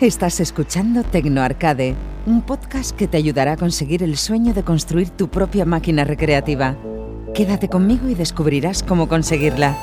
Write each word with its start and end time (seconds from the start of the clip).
Estás 0.00 0.40
escuchando 0.40 1.04
Tecno 1.04 1.40
Arcade, 1.40 1.94
un 2.26 2.44
podcast 2.44 2.94
que 2.94 3.08
te 3.08 3.16
ayudará 3.16 3.52
a 3.52 3.56
conseguir 3.56 4.02
el 4.02 4.18
sueño 4.18 4.52
de 4.52 4.62
construir 4.62 5.08
tu 5.08 5.30
propia 5.30 5.64
máquina 5.64 6.04
recreativa. 6.04 6.76
Quédate 7.34 7.70
conmigo 7.70 8.06
y 8.10 8.14
descubrirás 8.14 8.82
cómo 8.82 9.08
conseguirla. 9.08 9.74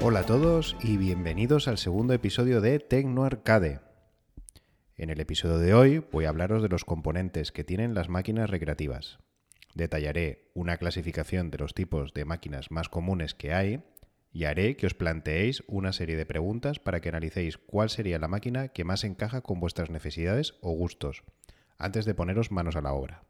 Hola 0.00 0.20
a 0.20 0.26
todos 0.26 0.76
y 0.80 0.96
bienvenidos 0.96 1.66
al 1.66 1.76
segundo 1.76 2.14
episodio 2.14 2.60
de 2.60 2.78
Tecno 2.78 3.24
Arcade. 3.24 3.80
En 4.94 5.10
el 5.10 5.18
episodio 5.18 5.58
de 5.58 5.74
hoy 5.74 6.04
voy 6.12 6.26
a 6.26 6.28
hablaros 6.28 6.62
de 6.62 6.68
los 6.68 6.84
componentes 6.84 7.50
que 7.50 7.64
tienen 7.64 7.94
las 7.94 8.08
máquinas 8.08 8.48
recreativas. 8.48 9.18
Detallaré 9.74 10.52
una 10.54 10.76
clasificación 10.76 11.50
de 11.50 11.58
los 11.58 11.74
tipos 11.74 12.14
de 12.14 12.24
máquinas 12.24 12.70
más 12.70 12.88
comunes 12.88 13.34
que 13.34 13.52
hay 13.52 13.82
y 14.36 14.44
haré 14.44 14.76
que 14.76 14.84
os 14.84 14.92
planteéis 14.92 15.64
una 15.66 15.94
serie 15.94 16.14
de 16.14 16.26
preguntas 16.26 16.78
para 16.78 17.00
que 17.00 17.08
analicéis 17.08 17.56
cuál 17.56 17.88
sería 17.88 18.18
la 18.18 18.28
máquina 18.28 18.68
que 18.68 18.84
más 18.84 19.02
encaja 19.02 19.40
con 19.40 19.60
vuestras 19.60 19.88
necesidades 19.88 20.56
o 20.60 20.72
gustos, 20.72 21.22
antes 21.78 22.04
de 22.04 22.14
poneros 22.14 22.52
manos 22.52 22.76
a 22.76 22.82
la 22.82 22.92
obra. 22.92 23.22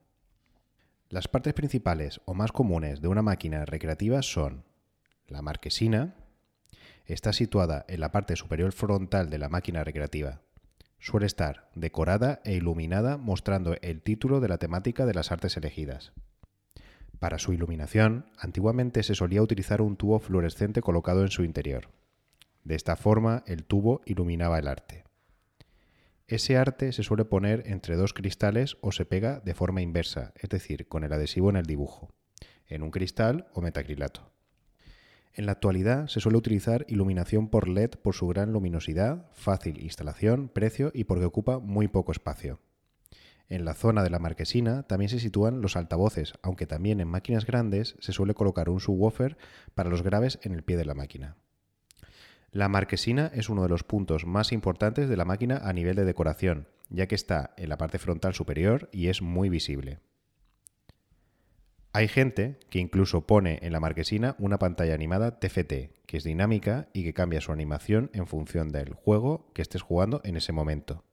Las 1.09 1.29
partes 1.29 1.55
principales 1.55 2.20
o 2.24 2.34
más 2.34 2.51
comunes 2.51 3.01
de 3.02 3.06
una 3.06 3.23
máquina 3.23 3.65
recreativa 3.65 4.20
son 4.23 4.65
la 5.29 5.42
marquesina, 5.42 6.16
está 7.05 7.32
situada 7.32 7.84
en 7.87 8.01
la 8.01 8.10
parte 8.10 8.34
superior 8.34 8.73
frontal 8.73 9.30
de 9.30 9.38
la 9.38 9.48
máquina 9.48 9.84
recreativa. 9.84 10.41
Suele 10.98 11.27
estar 11.27 11.70
decorada 11.77 12.41
e 12.43 12.54
iluminada 12.54 13.16
mostrando 13.16 13.77
el 13.80 14.02
título 14.02 14.40
de 14.40 14.49
la 14.49 14.59
temática 14.59 15.07
de 15.07 15.15
las 15.15 15.30
artes 15.30 15.57
elegidas. 15.57 16.12
Para 17.18 17.38
su 17.38 17.52
iluminación, 17.52 18.26
antiguamente 18.38 19.02
se 19.02 19.14
solía 19.14 19.42
utilizar 19.42 19.80
un 19.80 19.96
tubo 19.96 20.18
fluorescente 20.18 20.82
colocado 20.82 21.22
en 21.22 21.30
su 21.30 21.45
interior. 21.45 21.88
De 22.64 22.74
esta 22.74 22.96
forma, 22.96 23.42
el 23.46 23.64
tubo 23.64 24.02
iluminaba 24.04 24.59
el 24.59 24.68
arte. 24.68 25.04
Ese 26.28 26.56
arte 26.56 26.92
se 26.92 27.04
suele 27.04 27.24
poner 27.24 27.62
entre 27.66 27.94
dos 27.94 28.12
cristales 28.12 28.76
o 28.80 28.90
se 28.90 29.06
pega 29.06 29.40
de 29.40 29.54
forma 29.54 29.80
inversa, 29.80 30.32
es 30.34 30.50
decir, 30.50 30.88
con 30.88 31.04
el 31.04 31.12
adhesivo 31.12 31.50
en 31.50 31.56
el 31.56 31.66
dibujo, 31.66 32.12
en 32.66 32.82
un 32.82 32.90
cristal 32.90 33.46
o 33.54 33.60
metacrilato. 33.60 34.32
En 35.32 35.46
la 35.46 35.52
actualidad 35.52 36.09
se 36.09 36.20
suele 36.20 36.38
utilizar 36.38 36.84
iluminación 36.88 37.48
por 37.48 37.68
LED 37.68 37.90
por 38.02 38.14
su 38.14 38.26
gran 38.26 38.52
luminosidad, 38.52 39.30
fácil 39.34 39.80
instalación, 39.82 40.48
precio 40.48 40.90
y 40.94 41.04
porque 41.04 41.26
ocupa 41.26 41.60
muy 41.60 41.88
poco 41.88 42.10
espacio. 42.10 42.59
En 43.49 43.65
la 43.65 43.75
zona 43.75 44.02
de 44.02 44.11
la 44.11 44.19
marquesina 44.19 44.83
también 44.83 45.09
se 45.09 45.21
sitúan 45.21 45.61
los 45.61 45.77
altavoces, 45.77 46.35
aunque 46.43 46.66
también 46.66 47.01
en 47.01 47.09
máquinas 47.09 47.47
grandes 47.47 47.97
se 48.01 48.13
suele 48.13 48.35
colocar 48.35 48.69
un 48.69 48.80
subwoofer 48.80 49.37
para 49.75 49.91
los 49.91 50.02
graves 50.02 50.41
en 50.43 50.52
el 50.52 50.65
pie 50.65 50.77
de 50.77 50.85
la 50.85 50.95
máquina. 50.95 51.37
La 52.51 52.69
marquesina 52.69 53.30
es 53.35 53.49
uno 53.49 53.63
de 53.63 53.69
los 53.69 53.85
puntos 53.85 54.27
más 54.27 54.51
importantes 54.51 55.09
de 55.09 55.17
la 55.17 55.24
máquina 55.24 55.59
a 55.59 55.73
nivel 55.73 55.95
de 55.95 56.05
decoración, 56.05 56.69
ya 56.89 57.07
que 57.07 57.15
está 57.15 57.55
en 57.57 57.69
la 57.69 57.79
parte 57.79 57.99
frontal 57.99 58.35
superior 58.35 58.89
y 58.93 59.09
es 59.09 59.23
muy 59.23 59.49
visible. 59.49 60.01
Hay 61.93 62.09
gente 62.09 62.59
que 62.69 62.79
incluso 62.79 63.27
pone 63.27 63.59
en 63.63 63.73
la 63.73 63.80
marquesina 63.80 64.37
una 64.39 64.59
pantalla 64.59 64.94
animada 64.94 65.39
TFT, 65.39 66.05
que 66.06 66.17
es 66.17 66.25
dinámica 66.25 66.89
y 66.93 67.05
que 67.05 67.15
cambia 67.15 67.41
su 67.41 67.53
animación 67.53 68.11
en 68.12 68.27
función 68.27 68.71
del 68.71 68.93
juego 68.93 69.50
que 69.55 69.62
estés 69.62 69.83
jugando 69.83 70.21
en 70.25 70.37
ese 70.37 70.53
momento. 70.53 71.05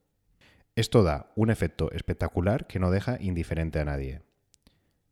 Esto 0.75 1.03
da 1.03 1.31
un 1.35 1.51
efecto 1.51 1.91
espectacular 1.91 2.65
que 2.65 2.79
no 2.79 2.89
deja 2.89 3.17
indiferente 3.21 3.79
a 3.79 3.85
nadie. 3.85 4.23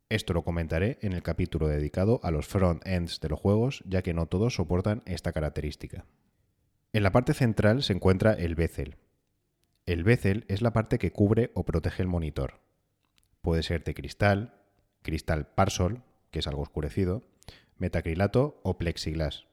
Esto 0.10 0.34
lo 0.34 0.44
comentaré 0.44 0.98
en 1.02 1.14
el 1.14 1.22
capítulo 1.22 1.68
dedicado 1.68 2.20
a 2.24 2.32
los 2.32 2.48
front-ends 2.48 3.20
de 3.20 3.30
los 3.30 3.40
juegos, 3.40 3.84
ya 3.86 4.02
que 4.02 4.16
no 4.16 4.26
todos 4.26 4.56
soportan 4.56 5.04
esta 5.06 5.32
característica. 5.34 6.06
En 6.94 7.04
la 7.04 7.12
parte 7.12 7.36
central 7.36 7.84
se 7.84 7.94
encuentra 7.94 8.34
el 8.34 8.56
bezel. 8.56 8.98
El 9.86 10.04
bezel 10.04 10.46
es 10.48 10.64
la 10.64 10.74
parte 10.74 10.98
que 10.98 11.12
cubre 11.12 11.52
o 11.54 11.64
protege 11.64 12.02
el 12.02 12.08
monitor. 12.08 12.60
Puede 13.44 13.62
ser 13.62 13.84
de 13.84 13.94
cristal, 13.94 14.56
cristal 15.04 15.46
Parsol, 15.46 16.02
que 16.32 16.40
es 16.40 16.48
algo 16.48 16.64
oscurecido, 16.64 17.22
metacrilato 17.78 18.60
o 18.64 18.80
plexiglas. 18.80 19.46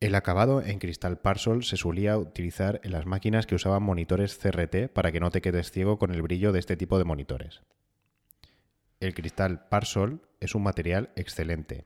El 0.00 0.14
acabado 0.14 0.62
en 0.62 0.78
cristal 0.78 1.18
Parsol 1.18 1.64
se 1.64 1.76
solía 1.76 2.16
utilizar 2.18 2.80
en 2.84 2.92
las 2.92 3.04
máquinas 3.04 3.48
que 3.48 3.56
usaban 3.56 3.82
monitores 3.82 4.38
CRT 4.38 4.92
para 4.92 5.10
que 5.10 5.18
no 5.18 5.32
te 5.32 5.40
quedes 5.40 5.72
ciego 5.72 5.98
con 5.98 6.14
el 6.14 6.22
brillo 6.22 6.52
de 6.52 6.60
este 6.60 6.76
tipo 6.76 6.98
de 6.98 7.04
monitores. 7.04 7.62
El 9.00 9.12
cristal 9.12 9.66
Parsol 9.68 10.22
es 10.38 10.54
un 10.54 10.62
material 10.62 11.10
excelente. 11.16 11.84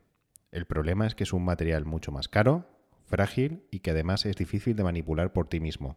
El 0.50 0.66
problema 0.66 1.06
es 1.06 1.14
que 1.14 1.24
es 1.24 1.32
un 1.32 1.42
material 1.42 1.86
mucho 1.86 2.12
más 2.12 2.28
caro, 2.28 2.68
frágil 3.06 3.64
y 3.70 3.80
que 3.80 3.92
además 3.92 4.26
es 4.26 4.36
difícil 4.36 4.76
de 4.76 4.84
manipular 4.84 5.32
por 5.32 5.48
ti 5.48 5.58
mismo. 5.58 5.96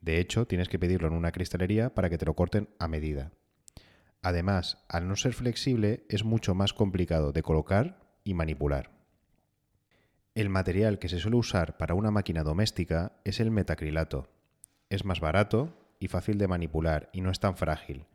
De 0.00 0.18
hecho, 0.18 0.48
tienes 0.48 0.68
que 0.68 0.80
pedirlo 0.80 1.06
en 1.06 1.14
una 1.14 1.30
cristalería 1.30 1.94
para 1.94 2.10
que 2.10 2.18
te 2.18 2.26
lo 2.26 2.34
corten 2.34 2.68
a 2.80 2.88
medida. 2.88 3.30
Además, 4.22 4.84
al 4.88 5.06
no 5.06 5.14
ser 5.14 5.34
flexible, 5.34 6.04
es 6.08 6.24
mucho 6.24 6.56
más 6.56 6.72
complicado 6.72 7.30
de 7.30 7.44
colocar 7.44 8.00
y 8.24 8.34
manipular. 8.34 9.01
El 10.34 10.48
material 10.48 10.98
que 10.98 11.10
se 11.10 11.18
suele 11.18 11.36
usar 11.36 11.76
para 11.76 11.94
una 11.94 12.10
máquina 12.10 12.42
doméstica 12.42 13.12
es 13.22 13.38
el 13.38 13.50
metacrilato. 13.50 14.30
Es 14.88 15.04
más 15.04 15.20
barato 15.20 15.76
y 15.98 16.08
fácil 16.08 16.38
de 16.38 16.48
manipular 16.48 17.10
y 17.12 17.20
no 17.20 17.30
es 17.30 17.38
tan 17.38 17.54
frágil, 17.54 18.06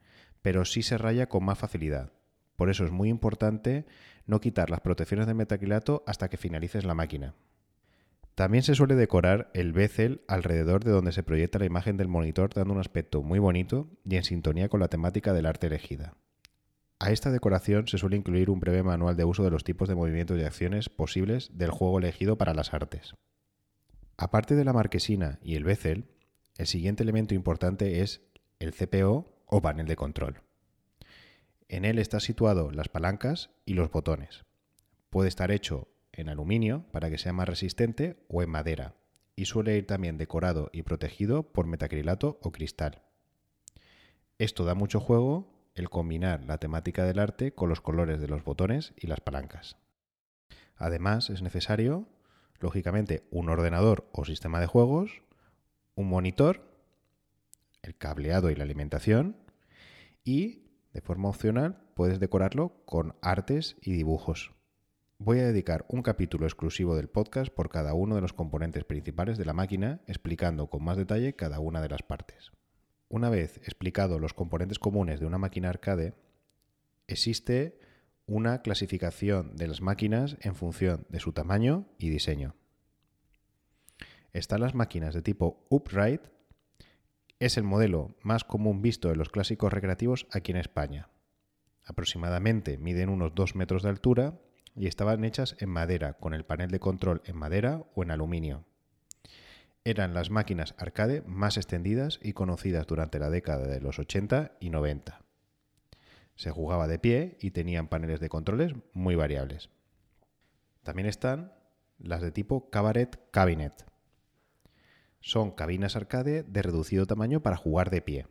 pero 0.41 0.66
sí 0.66 0.81
se 0.81 0.97
raya 0.97 1.29
con 1.29 1.45
más 1.45 1.59
facilidad. 1.59 2.11
Por 2.55 2.72
eso 2.72 2.85
es 2.85 2.91
muy 2.91 3.09
importante 3.09 3.85
no 4.25 4.41
quitar 4.41 4.72
las 4.72 4.81
protecciones 4.81 5.28
de 5.28 5.35
metacrilato 5.35 6.03
hasta 6.07 6.28
que 6.28 6.38
finalices 6.38 6.85
la 6.85 6.95
máquina. 6.95 7.35
También 8.34 8.63
se 8.63 8.73
suele 8.73 8.95
decorar 8.95 9.51
el 9.53 9.72
bezel 9.72 10.22
alrededor 10.28 10.84
de 10.84 10.91
donde 10.91 11.11
se 11.11 11.22
proyecta 11.22 11.59
la 11.59 11.66
imagen 11.66 11.97
del 11.97 12.07
monitor 12.07 12.51
dando 12.51 12.73
un 12.73 12.79
aspecto 12.79 13.22
muy 13.22 13.38
bonito 13.38 13.91
y 14.03 14.16
en 14.16 14.23
sintonía 14.23 14.69
con 14.69 14.79
la 14.79 14.88
temática 14.88 15.34
del 15.34 15.45
arte 15.45 15.67
elegida. 15.67 16.16
A 17.00 17.12
esta 17.12 17.31
decoración 17.31 17.88
se 17.88 18.00
suele 18.00 18.18
incluir 18.18 18.50
un 18.50 18.59
breve 18.59 18.81
manual 18.81 19.16
de 19.16 19.24
uso 19.24 19.44
de 19.44 19.52
los 19.52 19.63
tipos 19.63 19.88
de 19.88 19.96
movimientos 19.96 20.40
y 20.40 20.44
acciones 20.44 20.90
posibles 20.90 21.56
del 21.56 21.69
juego 21.69 22.00
elegido 22.00 22.38
para 22.38 22.56
las 22.56 22.74
artes. 22.74 23.13
Aparte 24.18 24.56
de 24.56 24.66
la 24.66 24.74
marquesina 24.74 25.40
y 25.44 25.56
el 25.56 25.63
bezel, 25.63 26.06
el 26.58 26.66
siguiente 26.66 27.03
elemento 27.03 27.35
importante 27.35 28.02
es 28.02 28.22
el 28.58 28.74
CPO 28.74 29.44
o 29.46 29.62
panel 29.62 29.85
de 29.85 29.96
control. 29.96 30.41
En 31.69 31.85
él 31.85 32.00
están 32.00 32.22
situados 32.22 32.75
las 32.75 32.90
palancas 32.90 33.52
y 33.64 33.75
los 33.75 33.91
botones. 33.91 34.46
Puede 35.12 35.29
estar 35.29 35.52
hecho 35.52 35.88
en 36.14 36.29
aluminio 36.29 36.85
para 36.91 37.12
que 37.12 37.19
sea 37.19 37.31
más 37.31 37.47
resistente 37.47 38.25
o 38.28 38.41
en 38.41 38.50
madera, 38.50 38.96
y 39.35 39.46
suele 39.46 39.78
ir 39.78 39.85
también 39.85 40.18
decorado 40.18 40.72
y 40.74 40.81
protegido 40.81 41.44
por 41.44 41.68
metacrilato 41.68 42.40
o 42.41 42.52
cristal. 42.52 43.03
Esto 44.40 44.66
da 44.66 44.74
mucho 44.74 45.00
juego 45.00 45.56
el 45.78 45.90
combinar 45.90 46.44
la 46.44 46.58
temática 46.58 47.06
del 47.06 47.20
arte 47.20 47.54
con 47.54 47.70
los 47.70 47.82
colores 47.82 48.20
de 48.20 48.28
los 48.28 48.44
botones 48.44 48.94
y 48.98 49.08
las 49.08 49.22
palancas. 49.22 49.78
Además, 50.76 51.30
es 51.30 51.42
necesario, 51.42 52.08
lógicamente, 52.60 53.24
un 53.30 53.50
ordenador 53.50 54.10
o 54.12 54.26
sistema 54.26 54.60
de 54.60 54.66
juegos, 54.66 55.22
un 55.96 56.10
monitor, 56.10 56.64
el 57.84 57.96
cableado 57.96 58.50
y 58.50 58.56
la 58.56 58.64
alimentación, 58.64 59.38
y, 60.24 60.64
de 60.94 61.02
forma 61.02 61.30
opcional, 61.30 61.80
puedes 61.94 62.20
decorarlo 62.20 62.84
con 62.86 63.16
artes 63.22 63.78
y 63.82 63.94
dibujos. 63.94 64.54
Voy 65.20 65.40
a 65.40 65.48
dedicar 65.48 65.86
un 65.90 66.02
capítulo 66.02 66.46
exclusivo 66.46 66.96
del 66.96 67.08
podcast 67.08 67.54
por 67.54 67.70
cada 67.70 67.94
uno 67.94 68.16
de 68.16 68.22
los 68.22 68.34
componentes 68.34 68.84
principales 68.84 69.38
de 69.38 69.46
la 69.46 69.54
máquina, 69.54 70.02
explicando 70.08 70.68
con 70.68 70.84
más 70.84 70.98
detalle 70.98 71.36
cada 71.36 71.59
una 71.59 71.82
de 71.82 71.90
las 71.90 72.03
partes. 72.03 72.52
Una 73.09 73.30
vez 73.30 73.58
explicado 73.59 74.20
los 74.20 74.34
componentes 74.34 74.80
comunes 74.80 75.20
de 75.20 75.26
una 75.26 75.38
máquina 75.38 75.70
arcade, 75.70 76.14
existe 77.08 77.80
una 78.26 78.62
clasificación 78.62 79.56
de 79.56 79.68
las 79.68 79.82
máquinas 79.82 80.38
en 80.42 80.56
función 80.56 81.06
de 81.08 81.22
su 81.22 81.32
tamaño 81.32 81.88
y 81.98 82.09
diseño. 82.09 82.56
Están 84.34 84.59
las 84.59 84.76
máquinas 84.76 85.14
de 85.14 85.22
tipo 85.22 85.66
upright, 85.70 86.22
es 87.40 87.56
el 87.56 87.64
modelo 87.64 88.18
más 88.24 88.44
común 88.44 88.82
visto 88.82 89.09
en 89.09 89.18
los 89.18 89.30
clásicos 89.30 89.72
recreativos 89.72 90.28
aquí 90.32 90.52
en 90.52 90.58
España. 90.58 91.09
Aproximadamente 91.86 92.78
miden 92.78 93.08
unos 93.08 93.34
2 93.34 93.56
metros 93.56 93.84
de 93.84 93.90
altura 93.90 94.38
y 94.76 94.88
estaban 94.88 95.24
hechas 95.24 95.56
en 95.59 95.70
madera, 95.70 96.14
con 96.14 96.34
el 96.34 96.44
panel 96.44 96.72
de 96.72 96.82
control 96.82 97.22
en 97.24 97.38
madera 97.38 97.86
o 97.96 98.04
en 98.04 98.12
aluminio 98.12 98.66
eran 99.89 100.13
las 100.13 100.29
máquinas 100.29 100.75
arcade 100.78 101.23
más 101.25 101.55
extendidas 101.55 102.19
y 102.22 102.34
conocidas 102.34 102.85
durante 102.87 103.19
la 103.19 103.29
década 103.29 103.67
de 103.67 103.79
los 103.79 103.99
80 103.99 104.57
y 104.59 104.69
90. 104.69 105.22
Se 106.35 106.51
jugaba 106.51 106.87
de 106.87 106.99
pie 106.99 107.37
y 107.39 107.51
tenían 107.51 107.87
paneles 107.87 108.19
de 108.19 108.28
controles 108.28 108.73
muy 108.91 109.16
variables. 109.16 109.69
También 110.84 111.07
están 111.07 111.53
las 111.99 112.22
de 112.22 112.31
tipo 112.31 112.69
Cabaret 112.69 113.17
Cabinet. 113.31 113.85
Son 115.22 115.51
cabinas 115.51 115.95
arcade 115.95 116.43
de 116.43 116.61
reducido 116.61 117.05
tamaño 117.05 117.41
para 117.41 117.55
jugar 117.55 117.89
de 117.89 118.01
pie. 118.01 118.28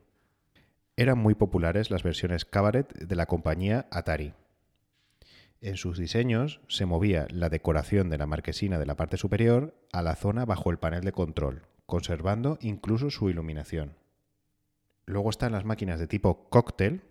Eran 0.94 1.16
muy 1.16 1.34
populares 1.34 1.90
las 1.90 2.02
versiones 2.02 2.44
Cabaret 2.44 2.92
de 2.92 3.16
la 3.16 3.24
compañía 3.24 3.86
Atari. 3.90 4.34
En 5.60 5.76
sus 5.76 5.98
diseños 5.98 6.60
se 6.68 6.84
movía 6.84 7.26
la 7.30 7.48
decoración 7.48 8.10
de 8.10 8.18
la 8.18 8.26
marquesina 8.26 8.78
de 8.78 8.86
la 8.86 8.96
parte 8.96 9.16
superior 9.16 9.74
a 9.92 10.02
la 10.02 10.14
zona 10.14 10.44
bajo 10.44 10.70
el 10.70 10.78
panel 10.78 11.02
de 11.02 11.12
control, 11.12 11.66
conservando 11.86 12.58
incluso 12.60 13.10
su 13.10 13.30
iluminación. 13.30 13.96
Luego 15.06 15.30
están 15.30 15.52
las 15.52 15.64
máquinas 15.64 15.98
de 15.98 16.08
tipo 16.08 16.48
cóctel. 16.50 17.02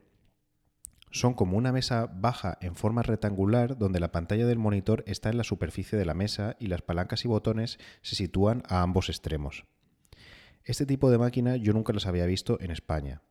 Son 1.09 1.33
como 1.33 1.57
una 1.57 1.71
mesa 1.71 2.07
baja 2.13 2.57
en 2.61 2.75
forma 2.75 3.01
rectangular 3.01 3.77
donde 3.77 3.99
la 3.99 4.11
pantalla 4.11 4.45
del 4.45 4.59
monitor 4.59 5.03
está 5.07 5.29
en 5.29 5.37
la 5.37 5.43
superficie 5.43 5.97
de 5.97 6.05
la 6.05 6.13
mesa 6.13 6.55
y 6.59 6.67
las 6.67 6.81
palancas 6.81 7.25
y 7.25 7.29
botones 7.29 7.79
se 8.01 8.15
sitúan 8.15 8.63
a 8.67 8.81
ambos 8.81 9.09
extremos. 9.09 9.65
Este 10.65 10.85
tipo 10.85 11.09
de 11.09 11.17
máquina 11.17 11.55
yo 11.55 11.73
nunca 11.73 11.93
las 11.93 12.05
había 12.05 12.25
visto 12.25 12.59
en 12.59 12.71
España. 12.71 13.21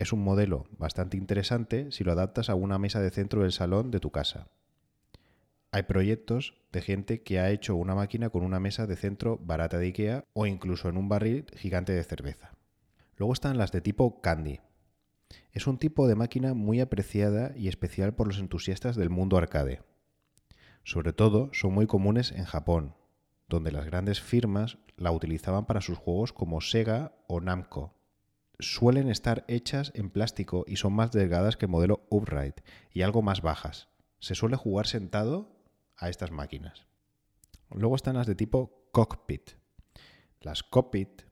Es 0.00 0.14
un 0.14 0.24
modelo 0.24 0.64
bastante 0.78 1.18
interesante 1.18 1.92
si 1.92 2.04
lo 2.04 2.12
adaptas 2.12 2.48
a 2.48 2.54
una 2.54 2.78
mesa 2.78 3.02
de 3.02 3.10
centro 3.10 3.42
del 3.42 3.52
salón 3.52 3.90
de 3.90 4.00
tu 4.00 4.10
casa. 4.10 4.48
Hay 5.72 5.82
proyectos 5.82 6.54
de 6.72 6.80
gente 6.80 7.22
que 7.22 7.38
ha 7.38 7.50
hecho 7.50 7.76
una 7.76 7.94
máquina 7.94 8.30
con 8.30 8.42
una 8.42 8.60
mesa 8.60 8.86
de 8.86 8.96
centro 8.96 9.36
barata 9.36 9.76
de 9.76 9.88
IKEA 9.88 10.24
o 10.32 10.46
incluso 10.46 10.88
en 10.88 10.96
un 10.96 11.10
barril 11.10 11.44
gigante 11.54 11.92
de 11.92 12.02
cerveza. 12.02 12.56
Luego 13.16 13.34
están 13.34 13.58
las 13.58 13.72
de 13.72 13.82
tipo 13.82 14.22
Candy. 14.22 14.60
Es 15.52 15.66
un 15.66 15.76
tipo 15.76 16.08
de 16.08 16.14
máquina 16.14 16.54
muy 16.54 16.80
apreciada 16.80 17.52
y 17.54 17.68
especial 17.68 18.14
por 18.14 18.26
los 18.26 18.38
entusiastas 18.38 18.96
del 18.96 19.10
mundo 19.10 19.36
arcade. 19.36 19.82
Sobre 20.82 21.12
todo 21.12 21.50
son 21.52 21.74
muy 21.74 21.86
comunes 21.86 22.32
en 22.32 22.46
Japón, 22.46 22.94
donde 23.50 23.70
las 23.70 23.84
grandes 23.84 24.22
firmas 24.22 24.78
la 24.96 25.12
utilizaban 25.12 25.66
para 25.66 25.82
sus 25.82 25.98
juegos 25.98 26.32
como 26.32 26.62
Sega 26.62 27.12
o 27.26 27.42
Namco 27.42 27.99
suelen 28.62 29.08
estar 29.08 29.44
hechas 29.48 29.92
en 29.94 30.10
plástico 30.10 30.64
y 30.66 30.76
son 30.76 30.92
más 30.92 31.12
delgadas 31.12 31.56
que 31.56 31.66
el 31.66 31.72
modelo 31.72 32.06
upright 32.10 32.60
y 32.92 33.02
algo 33.02 33.22
más 33.22 33.42
bajas. 33.42 33.88
Se 34.18 34.34
suele 34.34 34.56
jugar 34.56 34.86
sentado 34.86 35.56
a 35.96 36.08
estas 36.08 36.30
máquinas. 36.30 36.86
Luego 37.70 37.96
están 37.96 38.16
las 38.16 38.26
de 38.26 38.34
tipo 38.34 38.88
cockpit. 38.92 39.50
Las 40.40 40.62
cockpit 40.62 41.22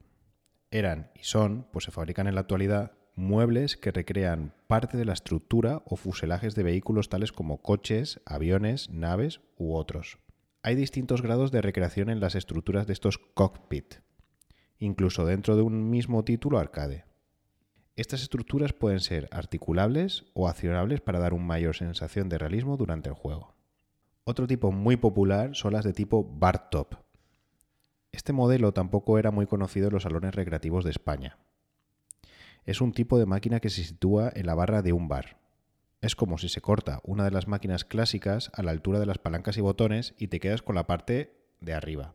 eran 0.70 1.10
y 1.14 1.25
son, 1.25 1.66
pues 1.72 1.84
se 1.84 1.90
fabrican 1.90 2.26
en 2.26 2.34
la 2.34 2.42
actualidad, 2.42 2.92
muebles 3.14 3.76
que 3.76 3.90
recrean 3.90 4.54
parte 4.66 4.96
de 4.96 5.04
la 5.04 5.12
estructura 5.12 5.82
o 5.86 5.96
fuselajes 5.96 6.54
de 6.54 6.62
vehículos 6.62 7.08
tales 7.08 7.32
como 7.32 7.62
coches, 7.62 8.20
aviones, 8.26 8.90
naves 8.90 9.40
u 9.56 9.75
otros. 9.75 10.19
Hay 10.62 10.76
distintos 10.76 11.22
grados 11.22 11.50
de 11.50 11.62
recreación 11.62 12.10
en 12.10 12.20
las 12.20 12.34
estructuras 12.34 12.86
de 12.86 12.92
estos 12.92 13.19
cockpit, 13.19 13.96
incluso 14.78 15.25
dentro 15.25 15.56
de 15.56 15.62
un 15.62 15.90
mismo 15.90 16.25
título 16.25 16.58
arcade. 16.58 17.04
Estas 17.98 18.22
estructuras 18.22 18.72
pueden 18.72 19.00
ser 19.00 19.26
articulables 19.32 20.24
o 20.32 20.46
accionables 20.46 21.00
para 21.00 21.18
dar 21.18 21.34
una 21.34 21.44
mayor 21.44 21.74
sensación 21.74 22.28
de 22.28 22.38
realismo 22.38 22.76
durante 22.76 23.08
el 23.08 23.16
juego. 23.16 23.56
Otro 24.22 24.46
tipo 24.46 24.70
muy 24.70 24.96
popular 24.96 25.56
son 25.56 25.72
las 25.72 25.84
de 25.84 25.92
tipo 25.92 26.22
bar 26.22 26.70
top. 26.70 26.94
Este 28.12 28.32
modelo 28.32 28.70
tampoco 28.70 29.18
era 29.18 29.32
muy 29.32 29.46
conocido 29.46 29.88
en 29.88 29.94
los 29.94 30.04
salones 30.04 30.36
recreativos 30.36 30.84
de 30.84 30.92
España. 30.92 31.38
Es 32.66 32.80
un 32.80 32.92
tipo 32.92 33.18
de 33.18 33.26
máquina 33.26 33.58
que 33.58 33.68
se 33.68 33.82
sitúa 33.82 34.30
en 34.32 34.46
la 34.46 34.54
barra 34.54 34.80
de 34.80 34.92
un 34.92 35.08
bar. 35.08 35.40
Es 36.00 36.14
como 36.14 36.38
si 36.38 36.48
se 36.48 36.60
corta 36.60 37.00
una 37.02 37.24
de 37.24 37.32
las 37.32 37.48
máquinas 37.48 37.84
clásicas 37.84 38.52
a 38.54 38.62
la 38.62 38.70
altura 38.70 39.00
de 39.00 39.06
las 39.06 39.18
palancas 39.18 39.56
y 39.56 39.60
botones 39.60 40.14
y 40.18 40.28
te 40.28 40.38
quedas 40.38 40.62
con 40.62 40.76
la 40.76 40.86
parte 40.86 41.34
de 41.60 41.74
arriba. 41.74 42.14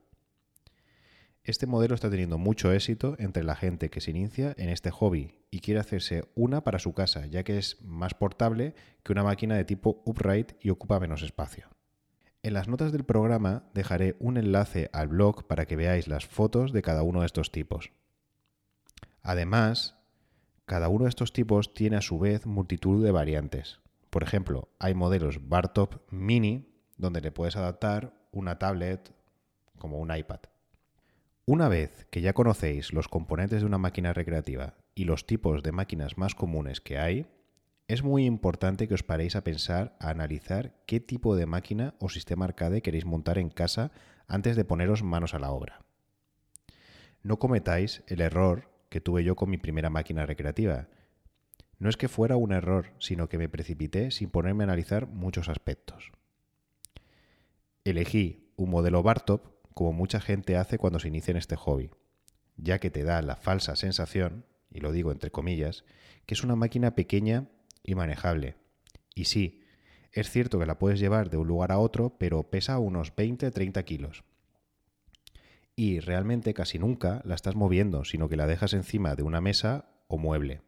Este 1.43 1.67
modelo 1.67 1.93
está 1.93 2.09
teniendo 2.09 2.37
mucho 2.37 2.71
éxito 2.71 3.17
entre 3.19 3.43
la 3.43 3.57
gente 3.57 3.89
que 3.89 3.99
se 3.99 4.11
inicia 4.11 4.55
en 4.57 4.69
este 4.69 4.89
hobby 4.89 5.42
y 5.53 5.59
quiere 5.59 5.79
hacerse 5.79 6.23
una 6.33 6.63
para 6.63 6.79
su 6.79 6.93
casa, 6.93 7.27
ya 7.27 7.43
que 7.43 7.59
es 7.59 7.79
más 7.83 8.15
portable 8.15 8.73
que 9.03 9.11
una 9.11 9.21
máquina 9.21 9.55
de 9.55 9.65
tipo 9.65 10.01
upright 10.03 10.53
y 10.59 10.71
ocupa 10.71 10.99
menos 10.99 11.21
espacio. 11.21 11.67
En 12.41 12.53
las 12.55 12.67
notas 12.67 12.91
del 12.91 13.03
programa 13.03 13.69
dejaré 13.75 14.15
un 14.19 14.37
enlace 14.37 14.89
al 14.93 15.09
blog 15.09 15.45
para 15.45 15.67
que 15.67 15.75
veáis 15.75 16.07
las 16.07 16.25
fotos 16.25 16.73
de 16.73 16.81
cada 16.81 17.03
uno 17.03 17.19
de 17.19 17.27
estos 17.27 17.51
tipos. 17.51 17.91
Además, 19.21 19.95
cada 20.65 20.89
uno 20.89 21.03
de 21.03 21.09
estos 21.09 21.33
tipos 21.33 21.75
tiene 21.75 21.97
a 21.97 22.01
su 22.01 22.17
vez 22.17 22.47
multitud 22.47 23.05
de 23.05 23.11
variantes. 23.11 23.79
Por 24.09 24.23
ejemplo, 24.23 24.69
hay 24.79 24.95
modelos 24.95 25.49
Bartop 25.49 26.01
Mini 26.09 26.67
donde 26.97 27.21
le 27.21 27.31
puedes 27.31 27.57
adaptar 27.57 28.11
una 28.31 28.57
tablet 28.57 29.13
como 29.77 29.99
un 29.99 30.15
iPad. 30.15 30.39
Una 31.45 31.67
vez 31.67 32.07
que 32.09 32.21
ya 32.21 32.33
conocéis 32.33 32.91
los 32.91 33.07
componentes 33.07 33.61
de 33.61 33.67
una 33.67 33.77
máquina 33.77 34.13
recreativa 34.13 34.73
y 34.95 35.05
los 35.05 35.25
tipos 35.25 35.63
de 35.63 35.71
máquinas 35.71 36.17
más 36.17 36.35
comunes 36.35 36.81
que 36.81 36.97
hay, 36.97 37.27
es 37.87 38.03
muy 38.03 38.25
importante 38.25 38.87
que 38.87 38.93
os 38.93 39.03
paréis 39.03 39.35
a 39.35 39.43
pensar, 39.43 39.95
a 39.99 40.09
analizar 40.09 40.73
qué 40.85 40.99
tipo 40.99 41.35
de 41.35 41.45
máquina 41.45 41.95
o 41.99 42.09
sistema 42.09 42.45
arcade 42.45 42.81
queréis 42.81 43.05
montar 43.05 43.37
en 43.37 43.49
casa 43.49 43.91
antes 44.27 44.55
de 44.55 44.65
poneros 44.65 45.03
manos 45.03 45.33
a 45.33 45.39
la 45.39 45.51
obra. 45.51 45.85
No 47.21 47.39
cometáis 47.39 48.03
el 48.07 48.21
error 48.21 48.69
que 48.89 49.01
tuve 49.01 49.23
yo 49.23 49.35
con 49.35 49.49
mi 49.49 49.57
primera 49.57 49.89
máquina 49.89 50.25
recreativa. 50.25 50.87
No 51.79 51.89
es 51.89 51.97
que 51.97 52.07
fuera 52.07 52.35
un 52.37 52.51
error, 52.51 52.93
sino 52.99 53.27
que 53.27 53.37
me 53.37 53.49
precipité 53.49 54.11
sin 54.11 54.29
ponerme 54.29 54.63
a 54.63 54.67
analizar 54.67 55.07
muchos 55.07 55.49
aspectos. 55.49 56.11
Elegí 57.83 58.53
un 58.55 58.69
modelo 58.69 59.03
Bartop 59.03 59.47
como 59.73 59.91
mucha 59.91 60.21
gente 60.21 60.55
hace 60.55 60.77
cuando 60.77 60.99
se 60.99 61.07
inicia 61.07 61.31
en 61.31 61.37
este 61.37 61.55
hobby, 61.55 61.89
ya 62.55 62.79
que 62.79 62.91
te 62.91 63.03
da 63.03 63.21
la 63.21 63.35
falsa 63.35 63.75
sensación, 63.75 64.45
y 64.73 64.79
lo 64.79 64.91
digo 64.91 65.11
entre 65.11 65.31
comillas, 65.31 65.85
que 66.25 66.33
es 66.33 66.43
una 66.43 66.55
máquina 66.55 66.95
pequeña 66.95 67.47
y 67.83 67.95
manejable. 67.95 68.55
Y 69.15 69.25
sí, 69.25 69.61
es 70.11 70.29
cierto 70.29 70.59
que 70.59 70.65
la 70.65 70.79
puedes 70.79 70.99
llevar 70.99 71.29
de 71.29 71.37
un 71.37 71.47
lugar 71.47 71.71
a 71.71 71.79
otro, 71.79 72.17
pero 72.17 72.49
pesa 72.49 72.79
unos 72.79 73.15
20-30 73.15 73.83
kilos. 73.83 74.23
Y 75.75 75.99
realmente 75.99 76.53
casi 76.53 76.77
nunca 76.77 77.21
la 77.25 77.35
estás 77.35 77.55
moviendo, 77.55 78.05
sino 78.05 78.29
que 78.29 78.37
la 78.37 78.47
dejas 78.47 78.73
encima 78.73 79.15
de 79.15 79.23
una 79.23 79.41
mesa 79.41 79.85
o 80.07 80.17
mueble. 80.17 80.61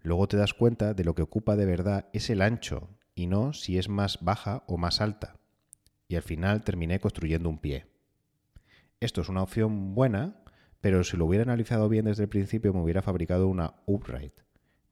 Luego 0.00 0.26
te 0.26 0.36
das 0.36 0.54
cuenta 0.54 0.94
de 0.94 1.04
lo 1.04 1.14
que 1.14 1.22
ocupa 1.22 1.54
de 1.54 1.66
verdad 1.66 2.08
es 2.12 2.28
el 2.30 2.42
ancho 2.42 2.88
y 3.14 3.26
no 3.26 3.52
si 3.52 3.78
es 3.78 3.88
más 3.88 4.18
baja 4.20 4.64
o 4.66 4.76
más 4.76 5.00
alta. 5.00 5.36
Y 6.08 6.16
al 6.16 6.22
final 6.22 6.64
terminé 6.64 6.98
construyendo 6.98 7.48
un 7.48 7.58
pie. 7.58 7.86
Esto 8.98 9.20
es 9.20 9.28
una 9.28 9.42
opción 9.42 9.94
buena, 9.94 10.41
pero 10.82 11.04
si 11.04 11.16
lo 11.16 11.26
hubiera 11.26 11.44
analizado 11.44 11.88
bien 11.88 12.06
desde 12.06 12.24
el 12.24 12.28
principio 12.28 12.74
me 12.74 12.82
hubiera 12.82 13.02
fabricado 13.02 13.46
una 13.46 13.76
upright, 13.86 14.34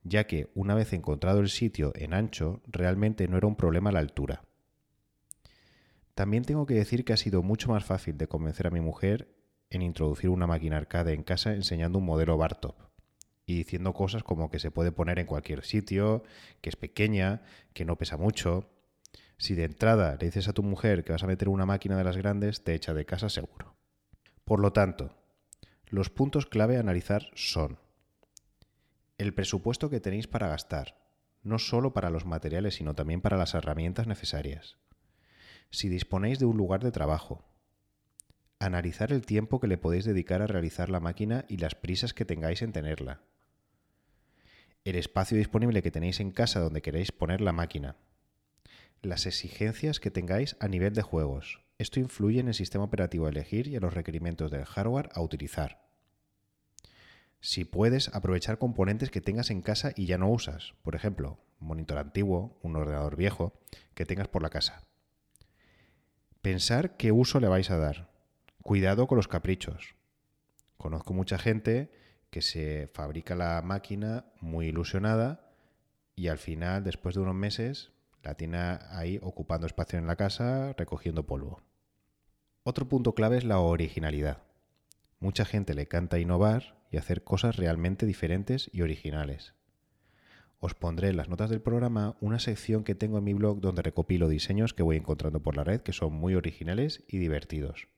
ya 0.05 0.25
que 0.27 0.49
una 0.55 0.77
vez 0.77 0.93
encontrado 0.93 1.41
el 1.41 1.51
sitio 1.51 1.93
en 1.97 2.15
ancho, 2.15 2.63
realmente 2.69 3.27
no 3.27 3.37
era 3.37 3.49
un 3.49 3.57
problema 3.57 3.91
la 3.91 3.99
altura. 3.99 4.45
También 6.15 6.45
tengo 6.45 6.65
que 6.65 6.75
decir 6.75 7.05
que 7.05 7.13
ha 7.13 7.17
sido 7.17 7.43
mucho 7.43 7.71
más 7.71 7.85
fácil 7.85 8.17
de 8.17 8.29
convencer 8.29 8.69
a 8.69 8.71
mi 8.71 8.81
mujer 8.81 9.35
en 9.69 9.83
introducir 9.83 10.31
una 10.31 10.47
máquina 10.47 10.77
arcade 10.77 11.13
en 11.13 11.25
casa 11.25 11.55
enseñando 11.55 11.99
un 11.99 12.05
modelo 12.05 12.39
Bartop 12.39 12.77
y 13.45 13.57
diciendo 13.57 13.93
cosas 13.93 14.23
como 14.23 14.49
que 14.49 14.61
se 14.61 14.71
puede 14.71 14.93
poner 14.93 15.19
en 15.19 15.27
cualquier 15.27 15.65
sitio, 15.65 16.23
que 16.61 16.69
es 16.69 16.77
pequeña, 16.77 17.43
que 17.73 17.85
no 17.85 17.97
pesa 17.97 18.17
mucho. 18.17 18.71
Si 19.39 19.57
de 19.57 19.65
entrada 19.65 20.17
le 20.21 20.27
dices 20.27 20.47
a 20.47 20.53
tu 20.53 20.63
mujer 20.63 21.03
que 21.03 21.11
vas 21.11 21.25
a 21.25 21.27
meter 21.27 21.49
una 21.49 21.67
máquina 21.67 21.97
de 21.97 22.05
las 22.05 22.17
grandes, 22.17 22.63
te 22.63 22.75
echa 22.75 22.95
de 22.95 23.07
casa 23.07 23.29
seguro. 23.29 23.75
Por 24.45 24.61
lo 24.61 24.73
tanto, 24.73 25.20
los 25.91 26.09
puntos 26.09 26.47
clave 26.47 26.77
a 26.77 26.81
analizar 26.81 27.31
son 27.35 27.79
el 29.19 29.35
presupuesto 29.35 29.91
que 29.91 30.01
tenéis 30.01 30.29
para 30.29 30.49
gastar, 30.49 30.97
no 31.43 31.59
solo 31.59 31.93
para 31.93 32.11
los 32.11 32.25
materiales, 32.25 32.77
sino 32.77 32.95
también 32.95 33.21
para 33.21 33.37
las 33.37 33.55
herramientas 33.55 34.07
necesarias. 34.07 34.79
Si 35.71 35.89
disponéis 35.89 36.39
de 36.39 36.47
un 36.47 36.57
lugar 36.57 36.83
de 36.83 36.93
trabajo, 36.93 37.45
analizar 38.61 39.13
el 39.13 39.27
tiempo 39.27 39.61
que 39.61 39.67
le 39.67 39.79
podéis 39.79 40.05
dedicar 40.05 40.43
a 40.43 40.47
realizar 40.47 40.91
la 40.91 41.01
máquina 41.01 41.45
y 41.49 41.57
las 41.57 41.75
prisas 41.75 42.15
que 42.15 42.25
tengáis 42.25 42.63
en 42.63 42.73
tenerla. 42.73 43.23
El 44.85 44.97
espacio 44.97 45.37
disponible 45.37 45.83
que 45.83 45.91
tenéis 45.91 46.21
en 46.21 46.31
casa 46.31 46.61
donde 46.61 46.83
queréis 46.83 47.13
poner 47.13 47.41
la 47.41 47.53
máquina. 47.53 47.97
Las 49.03 49.27
exigencias 49.27 49.99
que 50.01 50.11
tengáis 50.11 50.57
a 50.61 50.69
nivel 50.69 50.95
de 50.95 51.03
juegos, 51.03 51.61
esto 51.81 51.99
influye 51.99 52.41
en 52.41 52.49
el 52.49 52.55
sistema 52.55 52.85
operativo 52.85 53.25
a 53.25 53.31
elegir 53.31 53.67
y 53.67 53.75
en 53.75 53.81
los 53.81 53.95
requerimientos 53.95 54.51
del 54.51 54.67
hardware 54.67 55.09
a 55.15 55.23
utilizar. 55.23 55.81
Si 57.41 57.65
puedes 57.65 58.15
aprovechar 58.15 58.59
componentes 58.59 59.11
que 59.11 59.23
tengas 59.23 59.49
en 59.49 59.63
casa 59.63 59.93
y 59.97 60.05
ya 60.05 60.19
no 60.19 60.29
usas, 60.29 60.75
por 60.83 60.95
ejemplo, 60.95 61.39
un 61.59 61.69
monitor 61.69 61.97
antiguo, 61.97 62.59
un 62.61 62.77
ordenador 62.77 63.17
viejo 63.17 63.55
que 63.95 64.05
tengas 64.05 64.29
por 64.29 64.43
la 64.43 64.51
casa. 64.51 64.85
Pensar 66.43 66.99
qué 66.99 67.13
uso 67.13 67.41
le 67.41 67.49
vais 67.49 67.71
a 67.71 67.79
dar. 67.79 68.11
Cuidado 68.63 69.07
con 69.07 69.17
los 69.17 69.29
caprichos. 69.29 69.95
Conozco 70.77 71.15
mucha 71.15 71.39
gente 71.39 71.91
que 72.29 72.43
se 72.43 72.91
fabrica 72.93 73.35
la 73.35 73.63
máquina 73.63 74.27
muy 74.43 74.67
ilusionada 74.67 75.51
y 76.15 76.29
al 76.29 76.37
final, 76.37 76.85
después 76.85 77.15
de 77.15 77.23
unos 77.23 77.35
meses, 77.35 77.91
la 78.23 78.35
tiene 78.35 78.59
ahí 78.91 79.19
ocupando 79.23 79.67
espacio 79.67 79.99
en 79.99 80.07
la 80.07 80.17
casa, 80.17 80.75
recogiendo 80.75 81.25
polvo. 81.25 81.63
Otro 82.63 82.89
punto 82.89 83.15
clave 83.15 83.39
es 83.39 83.45
la 83.45 83.59
originalidad. 83.59 84.43
Mucha 85.19 85.47
gente 85.47 85.73
le 85.75 85.87
canta 85.87 86.19
innovar 86.19 86.79
y 86.91 86.99
hacer 86.99 87.25
cosas 87.25 87.57
realmente 87.57 88.05
diferentes 88.05 88.69
y 88.73 88.83
originales. 88.83 89.55
os 90.63 90.75
pondré 90.75 91.09
en 91.09 91.17
las 91.17 91.31
notas 91.31 91.49
del 91.49 91.63
programa 91.63 92.19
una 92.21 92.39
sección 92.39 92.85
que 92.85 92.95
tengo 92.95 93.17
en 93.17 93.25
mi 93.25 93.33
blog 93.33 93.61
donde 93.61 93.81
recopilo 93.81 94.29
diseños 94.29 94.75
que 94.75 94.83
voy 94.83 94.99
encontrando 94.99 95.43
por 95.43 95.57
la 95.57 95.65
red 95.65 95.81
que 95.81 95.95
son 95.95 96.13
muy 96.13 96.35
originales 96.35 97.03
y 97.09 97.17
divertidos. 97.17 97.89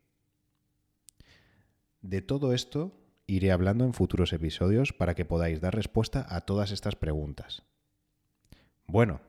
De 2.03 2.23
todo 2.23 2.53
esto 2.53 2.97
iré 3.27 3.51
hablando 3.51 3.85
en 3.85 3.95
futuros 3.95 4.33
episodios 4.33 4.93
para 4.93 5.17
que 5.17 5.25
podáis 5.25 5.61
dar 5.61 5.75
respuesta 5.75 6.25
a 6.29 6.43
todas 6.43 6.71
estas 6.71 6.95
preguntas. 6.95 7.65
Bueno, 8.87 9.21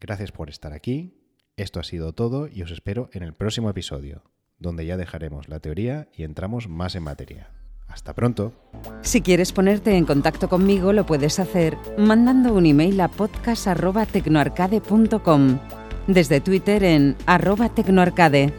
gracias 0.00 0.32
por 0.32 0.48
estar 0.48 0.72
aquí, 0.72 1.21
esto 1.56 1.80
ha 1.80 1.84
sido 1.84 2.12
todo 2.12 2.48
y 2.48 2.62
os 2.62 2.70
espero 2.70 3.08
en 3.12 3.22
el 3.22 3.32
próximo 3.34 3.68
episodio, 3.70 4.22
donde 4.58 4.84
ya 4.86 4.96
dejaremos 4.96 5.48
la 5.48 5.60
teoría 5.60 6.08
y 6.14 6.24
entramos 6.24 6.68
más 6.68 6.94
en 6.94 7.02
materia. 7.02 7.50
Hasta 7.88 8.14
pronto. 8.14 8.54
Si 9.02 9.20
quieres 9.20 9.52
ponerte 9.52 9.94
en 9.96 10.06
contacto 10.06 10.48
conmigo, 10.48 10.94
lo 10.94 11.04
puedes 11.04 11.38
hacer 11.38 11.76
mandando 11.98 12.54
un 12.54 12.64
email 12.64 12.98
a 13.00 13.08
podcast.tecnoarcade.com, 13.08 15.58
desde 16.06 16.40
Twitter 16.40 16.84
en 16.84 17.16
arroba 17.26 17.68
tecnoarcade 17.68 18.54